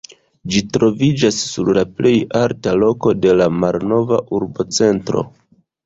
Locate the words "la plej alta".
1.79-2.75